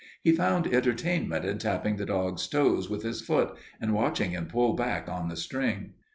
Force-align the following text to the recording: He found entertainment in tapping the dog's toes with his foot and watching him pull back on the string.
He 0.23 0.31
found 0.31 0.65
entertainment 0.65 1.45
in 1.45 1.59
tapping 1.59 1.97
the 1.97 2.07
dog's 2.07 2.47
toes 2.47 2.89
with 2.89 3.03
his 3.03 3.21
foot 3.21 3.55
and 3.79 3.93
watching 3.93 4.31
him 4.31 4.47
pull 4.47 4.73
back 4.73 5.07
on 5.07 5.27
the 5.29 5.37
string. 5.37 5.91